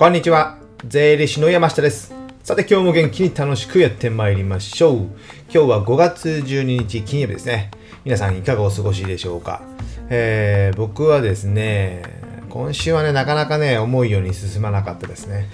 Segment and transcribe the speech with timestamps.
[0.00, 0.56] こんにちは。
[0.86, 2.14] 税理士の山下です。
[2.42, 4.96] さて今日も元気に楽しくやってまいりましょう。
[4.96, 5.10] 今
[5.50, 7.70] 日は5月12日金曜日ですね。
[8.06, 9.60] 皆さんいかがお過ごしでしょうか。
[10.08, 12.02] えー、僕はですね、
[12.48, 15.50] 今週はね、なかなかね、思うように進まなかったですね。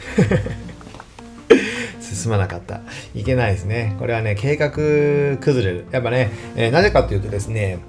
[2.00, 2.82] 進まなかった。
[3.16, 3.96] いけないですね。
[3.98, 5.86] これはね、計画崩れる。
[5.90, 7.80] やっぱね、えーなぜかというとですね、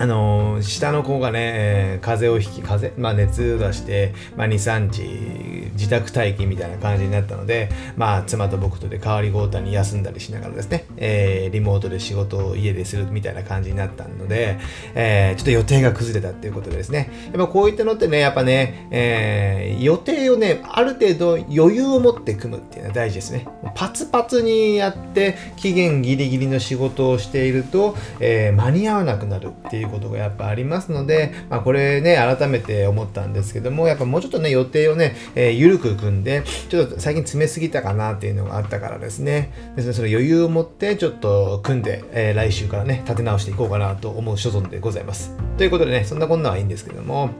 [0.00, 7.68] あの下の子がね、風邪をひき、風邪、まあ、熱を出して、まあ、2、3日自宅待機みたいな感じになったので、
[7.98, 14.58] まあ、妻と僕とで代わり交代に休んだりしながらですね、えーリモートで仕事を家でするみたいな感じになったので、
[14.94, 23.46] えーちょっと予定が崩れたっていうことでですね、やっぱこういったのってね、やっぱね、えー予定をね、ある程度余裕を持って組むっていうのは大事ですね。
[23.74, 45.36] パツパツにやって、期限ギリギリの仕事をしていると、えー間に合わなくなるっていうことがやっぱありますので、まあ、これね、改めて思ったんですけども、やっぱもうちょっとね、予定をね、えー緩く組んで、ちょっと最近詰めすぎたかなっていうのがあったからですね、ですねその余裕を持ってちょっと組んで、えー来週からね、立て直していこうかなと思う所存でございます。
[45.58, 47.30] ということでね、そんなこんなはいいんですけども、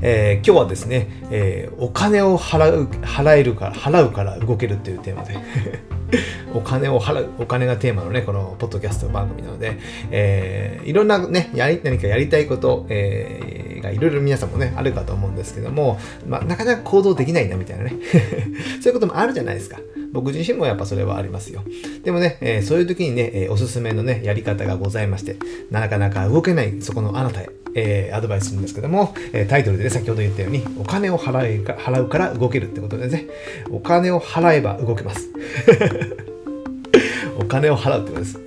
[0.00, 5.36] えー今日はですね、えーお金を払う払えるから払うから動けるっていうテーマで
[6.54, 9.78] お金を払うお金がテーマのねこのポッドキャスト番組なので、
[10.10, 17.96] えーいろんなねやり何かやりたいこと、えーがいろいろ皆さんもねあるかと思うんですけども、まあ、なかなか行動できないなみたいなね。
[18.80, 19.78] そういうこともあるじゃないですか。
[20.12, 21.62] 僕自身もやっぱそれはありますよ
[22.04, 25.36] でもね、えーそういう時にね、えーおすすめのねやり方がございまして
[25.70, 33.26] なかなか動けないそこのあなたへえーアドバイスするんですけども、えタイトルでね、先ほど言ったように、お金を払えか払うから動けるってことでね、
[33.70, 35.28] お金を払えば動けます。
[37.40, 38.38] お金を払うってことです。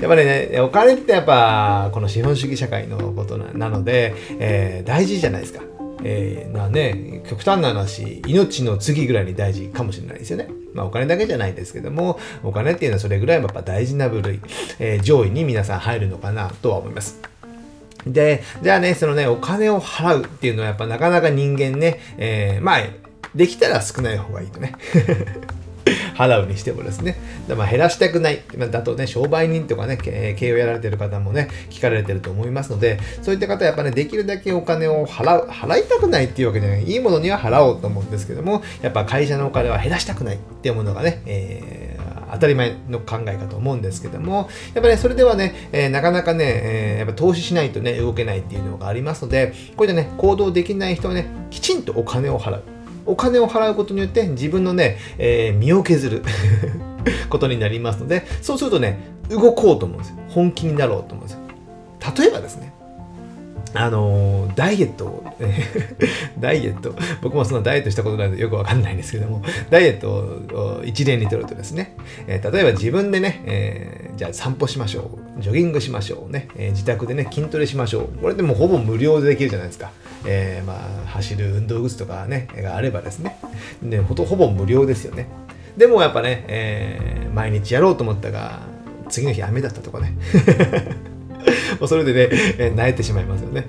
[0.00, 5.60] やっぱりね、お金ってやっぱ、この資本主義社会のことななので、えー大事じゃないですか。
[6.04, 10.48] えー、なね、極端な話、命の次ぐらいに大事かもしれないですよね。
[10.74, 14.40] まあお金だけじゃないですけども、お金っていうのはそれぐらいやっぱ大事な部類、
[14.78, 17.20] えー上位に皆さん入るのかなとは思います。
[18.06, 22.78] で、じゃあね、そのね、お金を払うっていうのはやっぱなかなか人間ね、えーまあ、
[23.34, 24.74] できたら少ない方がいいとね。
[26.20, 27.16] 払うにしてもですね。
[27.48, 28.42] でまあ、減らしたくない。
[28.56, 36.84] まだとね、商売人とかね、経経営をやられてる方もね、聞かれてると思いますので、そういった方はやっぱね、できるだけお金を払う、払いたくないっていうわけじゃない。
[36.84, 42.00] いいものには払おうと思うんですけども、やっぱ会社のお金は減らしたくないっていうものがね、えー
[42.32, 52.62] 当たり前の考えかと思うんですけども、やっぱり、ね、それではね、えーなかなかね、えーやっぱ投資しないとね、動けないっていうのがありますので、こういったね、行動できない人はね、きちんとお金を払う。
[53.10, 56.22] お金を払うことによって自分のね、えー身を削る
[57.28, 58.98] ことになりますので、そうするとね、
[59.28, 60.16] 動こうと思うんですよ。
[60.28, 61.38] 本気になろうと思うんですよ。
[62.16, 62.72] 例えばですね、
[63.74, 65.24] あのーダイエットを、
[66.38, 71.94] ダイエット、僕もそんなダイエットしたことないのでよくわかんないんですけども、ダイエットを一例にとるとですね、
[72.26, 78.18] えー例えば自分でね、えーじゃあ散歩しましょう、ジョギングしましょうね、えー自宅でね、筋トレしましょう。
[78.20, 79.90] これでもほぼ無料でできるじゃないですか。
[80.26, 83.38] えーまあ、走る運動靴とかね、があればですね、
[83.82, 85.28] でほとほぼ無料ですよね。
[85.76, 88.60] でもやっぱね、えー毎日やろうと思ったが、
[89.08, 90.14] 次の日雨だったとかね。
[91.80, 93.68] もうそれでね、えー泣いてしまいますよね。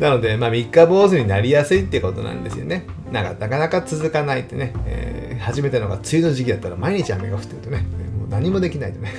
[0.00, 2.86] なので、まあ、三日坊主になりやすいってことなんですよね。
[3.12, 7.78] なんかなかなか続かないってね、えー始めたのが梅雨の時期だったら毎日雨が降ってるとね、
[8.18, 9.12] もう何もできないとね。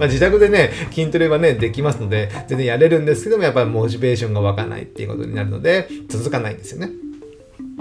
[0.00, 6.90] まあ自宅でね、筋トレはね、できますので、全然やれるんですけども、やっぱりモチベーションが湧かないっていうことになるので、続かないんですよね。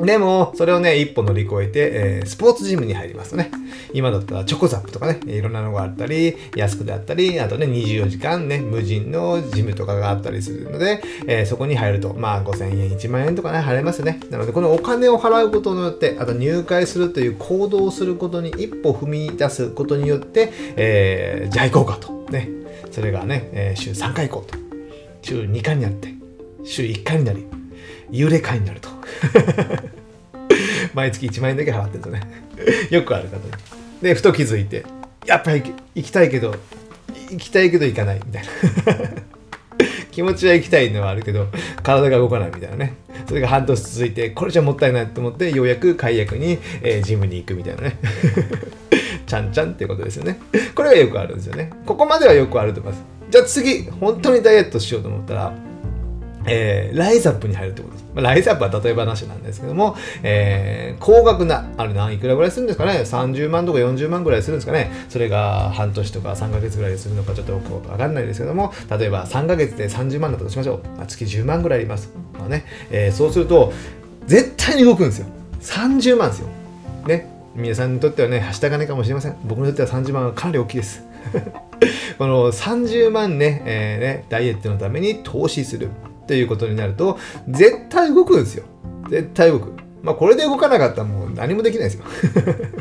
[0.06, 3.52] でも、それをね、一歩乗り越えて、えースポーツジムに入りますね、
[3.94, 14.20] 今だったらチョコザップとかね、いろんなのがあったり、安くであったり、あとね、24時間ね、無人のジムとかがあったりするので、えーそこに入ると、まあ5000円、1万円とかね、払えますよね。
[14.30, 22.26] なので、このお金を払うことによって、あと入会するという行動をすることに一歩踏み出すことによって、えーじゃあ行こうかと。
[22.32, 22.50] ね。
[22.92, 24.58] それがね、えー週3回行こうと。
[25.22, 26.14] 週2回になって、
[26.64, 27.46] 週1回になり、
[28.12, 28.99] 幽霊会になると。
[30.94, 32.22] 毎月1万円だけ払ってるとね。
[32.90, 33.38] よくある方
[34.02, 34.84] でふと気づいて
[35.26, 35.64] やっぱり
[35.96, 36.56] 行きたいけど
[37.30, 38.50] 行きたいけど行かないみたいな。
[40.12, 41.48] 気持ちは行きたいのはあるけど
[41.84, 42.96] 体が動かないみたいなね。
[43.28, 47.98] それが半年続いてこれじゃもったいないと思ってようやく解約に、えージムに行くみたいなね。
[49.28, 50.40] ちゃんちゃんっていうことですよね。
[50.74, 51.70] これはよくあるんですよね。
[51.86, 53.06] ここまではよくあると思います。
[53.30, 55.54] じゃあ次本当にダイエットしようと思ったら
[56.46, 58.06] えーライズアップに入るってことです。
[58.16, 64.92] まあライズアップは例え話なんですけども、えー高額な、あれ何いくらぐらいするんですかね ?30 万とか40万ぐらいするんですかね？
[65.10, 70.98] それが半年とか3ヶ月ぐらいするのかちょっとよくわかんないですけども、例えば3ヶ月で30万だったとしましょう。
[70.98, 72.12] まあ、月10万ぐらいあります。
[72.38, 73.74] まあね、えーそうすると、
[74.28, 75.28] 絶対に動くんですよ。
[75.62, 76.48] 30万ですよ。
[77.08, 77.28] ね。
[77.56, 79.36] 皆さんにとってはね、はした金かもしれません。
[79.44, 81.04] 僕にとっては30万はかなり大きいです。
[82.18, 85.90] この30万ね,、えーね、ダイエットのために投資する
[86.30, 87.18] ということになると、
[87.48, 88.64] 絶対動くんですよ。
[89.10, 89.74] 絶対動く。
[90.04, 92.04] まあ、これで動かなかったらもう何もできないですよ。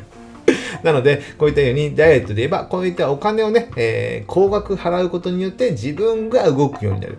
[0.84, 7.16] なので、こういったようにダイエットで言えば、こういったお金をね、えー、高額払うことによって自分が動くようになる。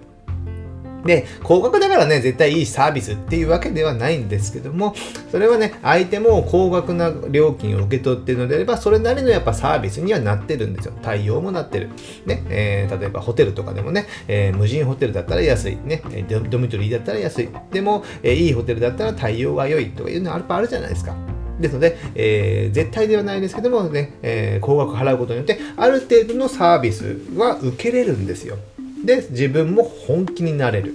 [1.05, 4.93] で、高額だからね、絶対いいサービスっていうわけではないんですけども、
[5.31, 10.93] それはね、相手も高額な料金を受け取っているのであれば、それなりのやっぱサービスにはなってるんですよ。
[11.01, 11.89] 対応もなってる。
[12.25, 15.77] ね、えー、例えばホテルとかでもね、えー、無人ホテルだったら安い。
[15.83, 17.49] ね、ドドミトリーだったら安い。
[17.71, 21.15] でも、えー、いいホテルだったら対応が良いとかいうのはやっぱあるじゃないですか。
[21.59, 28.57] ですので、えー、絶対ではないですけどもね、えー、高額払うことによって、ある程度のサービスは受けれるんですよ。
[29.05, 30.93] で、自分も本気になれる。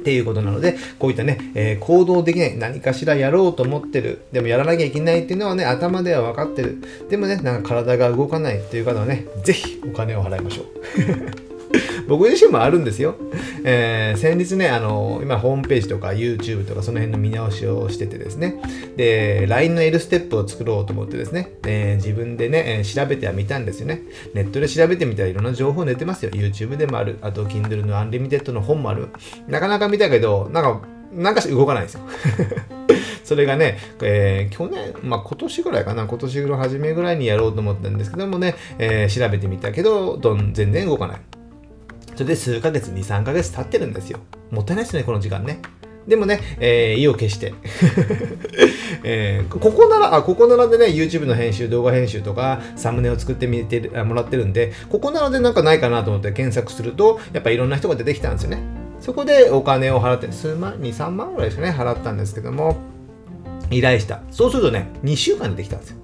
[0.00, 6.78] っていうことなので、こういったね、えー、行動できない、何かしらやろうと思ってる、でもやらなきゃいけないっていうのはね、頭では分かってる。
[7.10, 11.49] でもね、なんか体が動かないっていう方はね、ぜひお金を払いましょう。
[12.10, 13.14] 僕自身もあるんですよ。
[13.62, 18.60] えー、先日ね、あの、今ホームページとか YouTube とかその辺の見直しをしててですね、
[18.96, 24.02] で、LINE の L ステップを作ろうと思ってですね、えー、自分でね、えー、調べてはみたんですよね。
[24.34, 26.32] ネットで調べてみたらいろんな情報出てますよ。
[26.32, 27.18] YouTube でもある。
[27.22, 29.10] あと、Kindle の Unlimited の本もある。
[29.46, 32.00] なかなか見たけど、なんか、なんかし動かないんですよ。
[33.22, 41.39] それがね、えー、去年、まあ今年ぐらいかな、今年の初めぐらいにやろうと思ったんですけどもね、えー、調べてみたけど、どん全然動かない。
[42.20, 44.18] それで数ヶ月、2、3ヶ月経ってるんですよ。
[44.50, 45.62] もったいないですね、この時間ね。
[46.06, 47.54] でもね、えー、意を決して、
[49.04, 58.58] えー、ここなら、あ、ここならでね、YouTube の編集、動画編集とか、サムネを作ってみてもらってるんで、ここならでなんかないかなと思って検索すると、やっぱいろんな人が出てきたんですよね。
[59.00, 62.76] そこでお金を払って、数万、2、3万ぐらいですかね、払ったんですけども、
[63.70, 64.20] 依頼した。
[64.30, 65.96] そうするとね、2週間でできたんですよ。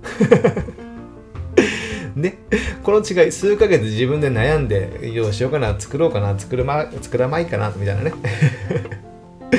[2.21, 2.39] ね、
[2.83, 8.13] この違い、数ヶ月自分で悩んで、どうしようかな、作ろうかな、作るま、作らないかな、みたいなね。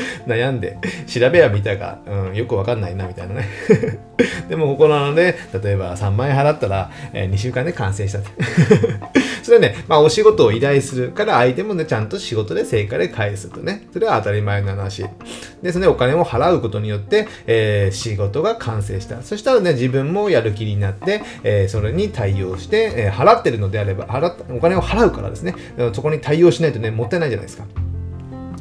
[0.28, 0.78] 悩んで、
[1.08, 3.48] 調べは見たが、うん、よくわかんないな、みたいなね。
[4.50, 8.30] でも、ここなので、例えば3万円払ったら、えー、2週間で完成したって。
[9.44, 13.88] それはね、まあ、お仕事を依頼するから相手もね、ちゃんと仕事で成果で返すとね。
[13.94, 15.06] それは当たり前の話。
[15.64, 19.22] ですね、お金を払うことによって、えー、仕事が完成した。
[19.22, 25.56] そしたらね、自分もやる気になって、えー、それに対応して、えー、払ってるのであれば、払っお金を払うからですね、
[25.94, 27.87] そこに対応しないとね、もったいないじゃないですか。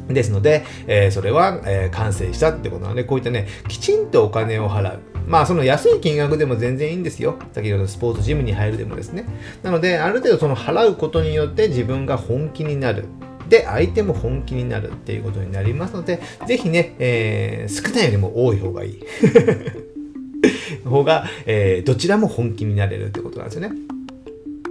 [0.08, 5.00] ですので、えー、それは、えー、完成したってことなので、こういったね、きちんとお金を払う。
[5.26, 7.36] まあ、その安い金額でも全然いいんですよ。
[7.52, 9.24] 先ほどのスポーツジムに入るでもですね。
[9.62, 13.06] なので、ある程度その払うことによって自分が本気になる。
[13.48, 19.00] で、相手も本気になるっていうことになりますので、ぜひね、えー、少ないよりも多い方がいい。
[20.84, 23.95] 方が、えー、どちらも本気になれるってことなんですよね。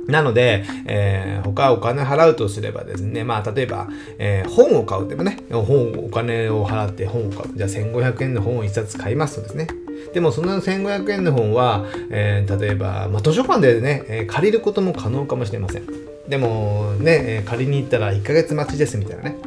[0.08, 3.88] なので、えー、他お金払うとすればですね、まあ、例えば、
[4.20, 7.56] えー、本を買うでもね、本、お金を払って本を買う。
[7.56, 9.68] じゃあ1500円の本を1冊買いますとですね。
[10.14, 15.84] でもその1500円の本は、えー、例えば、まあ、図書館でね、え、借りることも可能かもしれません。
[16.28, 19.38] でもね、え、借りに行ったら1ヶ月待ちですみたいなね。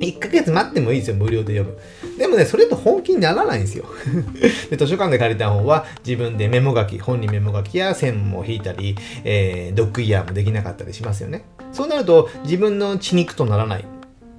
[0.00, 2.18] 1ヶ月待ってもいいですよ、無料で読む。
[2.18, 3.84] でもね、それと本気にならないんですよ。
[4.70, 11.44] で図書館で借りた本は自分でメモ書き、本にメモ書きや線も引いたり、えー、ドッグイヤーもできなかったりしますよね。
[11.72, 13.84] そうなると自分の血肉とならない。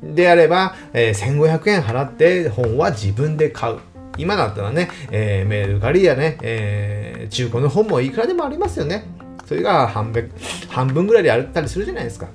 [0.03, 3.77] であれば、えー、1500円払って本は自分で買う。
[4.17, 9.05] 今だったらね、えー、メール借りやね、えー、中古の本もいくらでもありますよね。
[9.45, 10.31] それが半分
[10.69, 12.27] 半分ぐらいであったりするじゃないですか。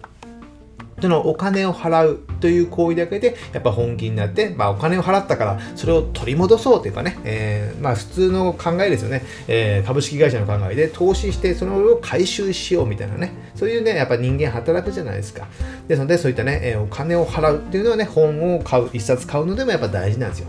[1.00, 15.46] そのお金を払うという行為だけでやっぱ本気になって、まあ、お金を払ったからそれを取り戻そうというかね、えー、まあ、普通の考えですよね、えー、株式会社の考えで投資してそれを回収しようみたいなねそういうねやっぱ人間働くじゃないですか
[15.88, 20.48] ですのでそういったね、えー、お金を払うっていうのはね本を買う一冊買うのでもやっぱ大事なんですよ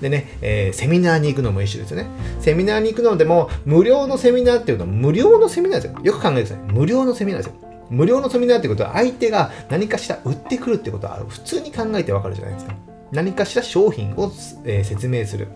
[0.00, 2.06] でね、えー、セミナーに行くのも一緒ですよね。
[2.40, 6.00] セミナーに行くのでも、無料のセミナーっていうのは無料のセミナーですよ。
[6.02, 6.58] よく考えてください。
[6.72, 7.69] 無料のセミナーですよ。
[7.90, 12.74] 無料のセミナーってことは相手が何かしら売ってくるってことは普通に考えてわかるじゃないですか。
[13.12, 14.32] 何かしら商品を、
[14.64, 15.48] えー、説明する。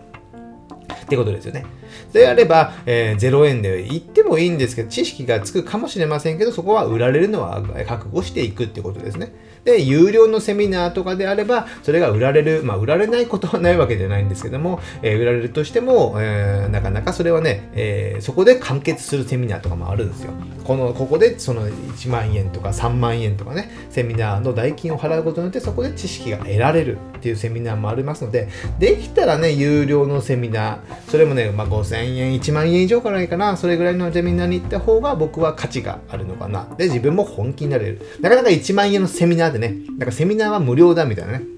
[1.05, 1.65] ってことですよね。
[2.13, 9.33] であれば、えー、0円で言ってもいいんですけど、知識がつくかもしれませんけど、そこは売られるのは覚悟していくってことですね。
[9.65, 20.31] で、有料のセミナーとかであれば、それが売られる、まあ、売られないことはないわけじゃないんですけども、えー、売られるとしても、えー、なかなかそれはね、えー、そこで完結するセミナーとかもあるんですよ。
[20.63, 36.67] この、ここでその1万円とか3万円とかね、セミナーの代金を払うことによって、そこで知識が得られるっていうセミナーもありますので、できたらね、有料のセミナー、それもね、まあ、円、1万円以上からいいかな、それぐらいのセミナーに行った方が僕は価値があるのかな。
[36.77, 38.01] で、自分も本気になれる。
[38.21, 41.54] なかなか1万円のセミナーでね、なんかセミナーは無料だみたいなね。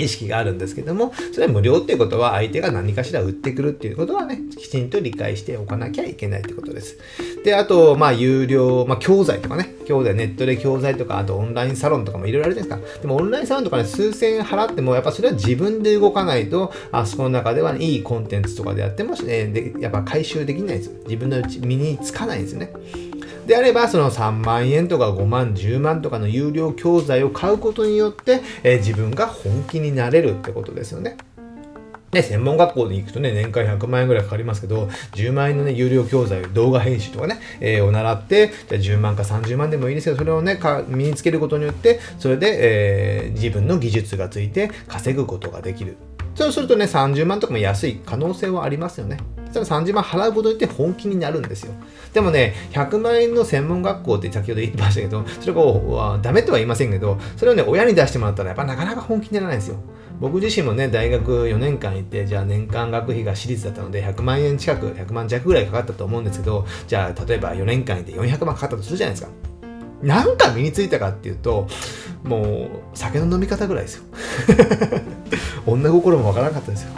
[0.00, 6.98] 意識があるんですけども、それは無料っていうことは相手が何かしら売ってくるっていうことはね、きちんと理解しておかなきゃいけないってことです。
[7.44, 13.00] で、あと、まあ、有料、まあ、教材とかね、教材、ネットで教材とか、あとオンラインサロンとかもいろいろあるじゃないですか。
[13.02, 20.92] でも、オンラインサロンとかね、数千円払っても、やっぱそれは自分で動かないと、あそこの中では、ね、いいコンテンツとかでやっても、ね、でやっぱ回収できないんですよ。
[21.04, 22.72] 自分の身につかないんですよね。
[23.50, 31.16] であれば、その3万円とか5万、10万とかの有料教材を買うことによって、えー、自分が本気になれるってことですよね。
[32.12, 45.96] ね、専門学校に行くとね、年間100万円ぐらいかかりますけど、10万円のね、有料教材、動画編集とかね、えー、を習って、じゃ10万か30万でもいいですけど、それをね、身につけることによって、それで、えー、自分の技術がついて稼ぐことができる。
[46.36, 49.18] そうするとね、30万とかも安い可能性はありますよね。
[49.52, 51.72] そしたら30万払うことによって本気になるんですよ。
[52.12, 59.76] でもね、100万円の専門学校って先ほど言ってましたけど、それをダメとは言いませんけど、それをね、親に出してもらったらやっぱなかなか本気にならないんですよ。
[60.20, 69.32] 僕自身もね、大学4年間行って、じゃあ年間学費が私立だったので、100万円近く、100万弱ぐらいかかったと思うんですけど、じゃあ例えば4年間行って400万かかったとするじゃないですか。
[70.02, 71.66] なんか身についたかっていうと、
[72.22, 74.04] もう酒の飲み方ぐらいですよ。
[75.66, 76.90] 女心もわからなかったですよ。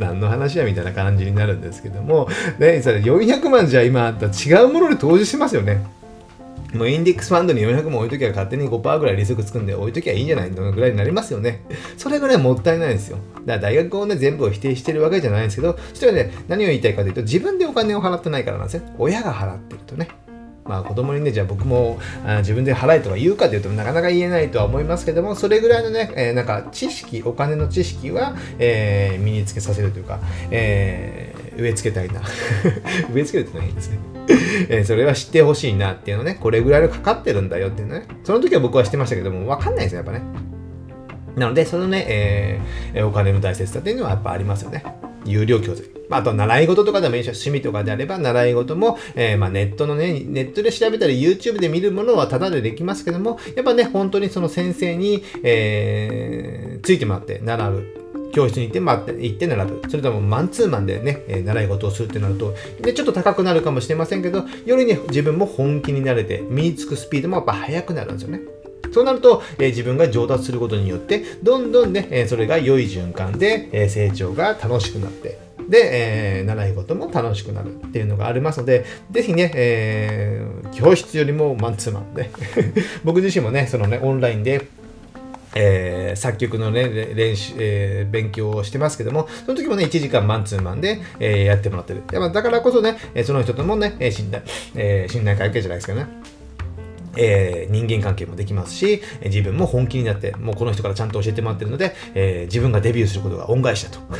[0.00, 2.28] 何の話やみたいな感じになるんですけども、
[2.58, 5.84] ね、それ400万じゃ今違うものに投資しますよね。
[6.74, 11.64] もうインデックスファンドに400万置いときゃ勝手に5%ぐらい利息つくんで置いときゃいいんじゃないのぐらいになりますよね。
[11.96, 13.18] それぐらいもったいないですよ。
[13.40, 18.82] だから大学をね、全部を否定してるわけじゃないんですけど、そしたらね、何を言いたいかというと、自分でお金を払ってないからなんですよ。
[18.98, 20.08] 親が払ってるとね。
[20.70, 30.20] まあ子供にね、じゃあ僕もあ自分で払えとか言うかというとなかなか言えないとは思いますけども、それぐらいのね、えー、なんか知識、お金の知識は、えー、身につけさせるというか、
[30.52, 32.22] えー、植え付けたいな。
[33.12, 33.98] 植え付けるってのはいいですね。
[34.70, 40.22] えそれは知ってほしいなっていうのね、これぐらいのかかってるんだよっていうのね、その時は僕は知ってましたけども、わかんないですよ、やっぱね。
[41.34, 44.84] なので、そのね、えー、お金の大切さっていうのはやっぱありますよね。
[45.24, 45.86] 有料教材。
[46.10, 57.84] あと、習い事とかでもいいし、趣味とかであれば、習い事も、えー、まあ、ネットのね、ネットで調べたり、YouTube で見るものはタダでできますけども、やっぱね、本当にその先生に、えー、ついてもらって習う。
[58.32, 59.82] 教室に行って、まあ、行って習う。
[59.88, 68.40] それともマンツーマンでね、えー、習い事をするってなると、で、ちょっと高くなるかもしれませんけど、よりね、自分も本気になれて、身につくスピードもやっぱ速くなるんですよね。
[68.92, 75.38] そうなると、え、自分が上達することによって、どんどんね、え、それが良い循環で、え、成長が楽しくなって、
[75.70, 82.30] で、えー、習い事も楽しくなるっていうのがありますので、ぜひね、えー、教室よりもマンツーマンで
[83.04, 84.66] 僕自身もね、そのね、オンラインで、
[85.54, 92.02] えー、作曲のね、練習、えー、勉強をしてますけども、その時もね、1時間マンツーマンで、えー、やってもらってる。
[92.08, 94.42] だからこそね、その人ともね、信頼、
[94.74, 96.06] えー、信頼関係じゃないですかね。
[97.16, 103.98] えー、人間関係もできますし、自分も本気になって、もうこの人からちゃんと教えてもらってるので、えー、自分がデビューすることが恩返しだと。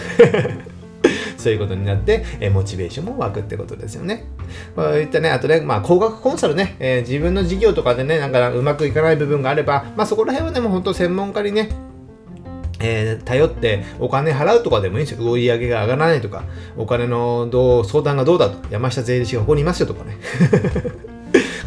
[1.36, 4.26] そういうことになって、えモチベーションも湧くってことですよね。
[4.76, 11.70] こういったね、あとね、まあ、高額コンサルね、えー、自分の事業とかでね、なんかうまくいかない部分があれば、まあ、そこら辺はね、もう本当専門家にね、
[12.80, 15.30] えー、頼ってお金払うとかでもいいんですよ。
[15.30, 16.44] 売り上げが上がらないとか、
[16.76, 20.18] お金のどう相談がどうだと、山下税理士がここにいますよとかね。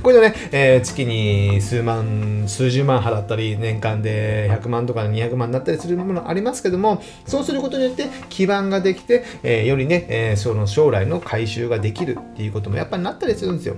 [0.03, 13.77] これでね、えー、月に数万、数十万払ったり、年間で100万とか200万になったりするものありますけども、そうすることによって基盤ができて、えー、よりね、えー、その将来の回収ができるっていうこともやっぱりなったりするんですよ。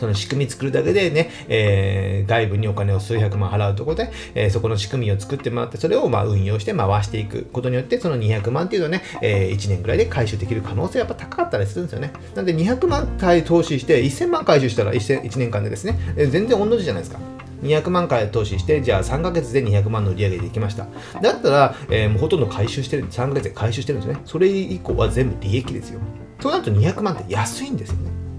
[0.00, 12.12] その仕組み作るだけでね、えー、外部にお金を数百万払うところで、えー、そこの仕組みを作ってもらって、それをまあ運用して回していくことによって、その200万っていうのはね、えー、1年ぐらいで回収できる可能性はやっぱ高かったりするんですよね。
[12.34, 17.20] なんで200万回投資して1000万回収したら 1, 1年間でですね、えー、全然同じじゃないですか。
[17.62, 20.86] 200万回投資して、じゃあ3ヶ月で200万の売上げできました。
[21.20, 24.20] だったら、えー、もうほとんど回収してる、3ヶ月で回収してるんですね。
[24.24, 26.00] それ以降は全部利益ですよ。
[26.40, 28.29] そうなると200万って安いんですよね。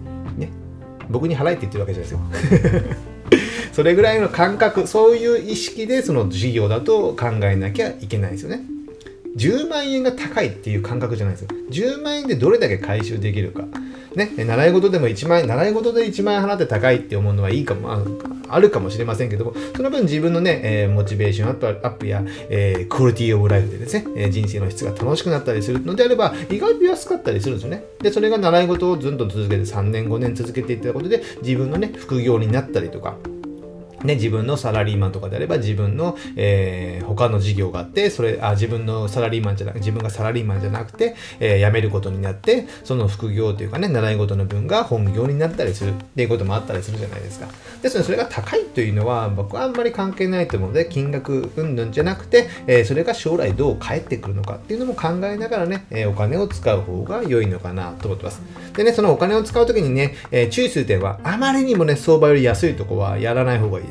[1.11, 2.91] 僕に払えって言ってるわけじゃないですよ。
[3.71, 8.63] それぐらいの感覚そういう意識でその事業だと考えなきゃいけないですよね。
[9.37, 11.47] 10万円が高いっていう感覚じゃないですよ。
[11.69, 13.65] 10万円でどれだけ回収できるか。
[14.15, 17.95] ね、習い事でも1万円、習い事で1万円払って高いって思うのはいいかも、
[18.49, 27.85] あるかもしれませんけども、その分自分のね、えー、モチベーションアップアップや、えー、クオリティオブライフでですね、え、人生の質が楽しくなったりするのであれば、意外と安かったりするんですよね。
[28.01, 33.15] で、それが習い事をずっと続けて3年、5年続けていったことで、自分のね、副業になったりとか、
[34.03, 47.47] ね、自分のサラリーマンとかであれば自分の、えー、他の事業があって、それ、あ、自分のサラリーマンじゃなく、自分がサラリーマンじゃなくて、えー、辞めることになって、その副業というかね、習い事の分が本業になったりするっていうこともあったりするじゃないですか。
[47.81, 58.41] ですので、それが高いというのは、僕はあんまり関係ないと思うので、金額云々じゃなくて、えー、それが将来どう返ってくるのかっていうのも考えながらね、えお金を使う方が良いのかなと思ってます。
[58.75, 63.90] でね、そのお金を使うときにね、え注意する点は、あまりにもね、相場より安いとこはやらない方がいいで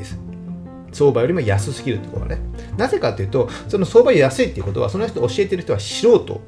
[0.91, 2.39] 相場よりも安すぎるってことはね。
[2.77, 6.41] なぜかというと、その相場安いっていうことは、その人教えてる人は素人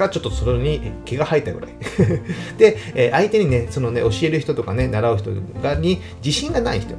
[0.00, 1.70] かちょっとそれに毛が生えたぐらい
[2.58, 5.30] で、えー、相手にね、そのね、教える人とかね、習う人
[5.62, 6.94] がに自信がない人。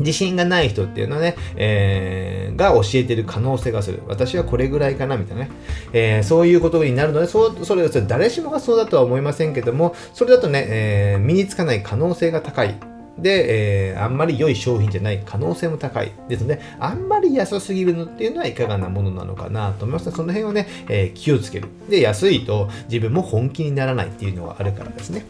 [0.00, 4.00] 自信がない人っていうのはね、えー、が教えてる可能性がする。
[4.06, 5.50] 私はこれぐらいかなみたいなね。
[5.92, 12.76] えー、そういうことになるので、そうそれ誰しもがそうだとは思いませんけども、それだとね、えー、身につかない可能性が高い
[13.18, 21.68] で、えー、あんまり良い商品じゃない可能性も高いですので、あんまり安すぎるのっていうのはいかがなものなのかなと思いますので、その辺をね、えー、気をつける。
[21.88, 25.24] で、安いと自分も本気にならないっていうのがあるからですね。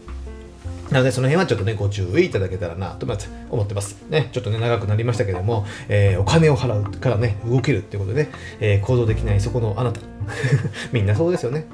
[0.91, 3.05] なので、その辺はちょっとね、ご注意いただけたらなと
[3.51, 4.01] 思ってます。
[4.09, 8.29] ね、ちょっとね、長くなりましたけども、えー、お金を払うからね、動けるっていうことで、ね、
[8.59, 10.01] えー、行動できないそこのあなた。
[10.91, 11.65] みんなそうですよね。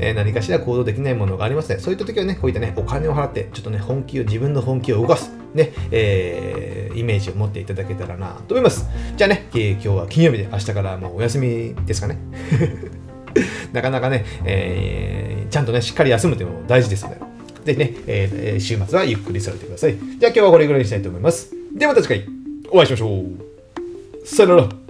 [0.00, 1.78] えー、何かしら行動できないものがありますね。
[1.78, 8.86] そういった時はね、こういったね、お金を払って、ちょっとね、本気を、自分の本気を動かす、ね、えー、イメージを持っていただけたらなと思います。
[9.16, 12.18] じゃあね、え、今日は金曜日で明日からまあお休みですかね。
[13.72, 17.20] なかなかね、えー、ちゃんとね、しっかり休むというのも大事ですので、
[17.64, 19.94] ぜひね、えー、週末はゆっくりされてください。
[19.94, 21.52] じゃあ今日はこれぐらいにしたいと思います。
[21.76, 22.26] ではまた次回
[22.70, 24.26] お会いしましょう。
[24.26, 24.87] さよなら。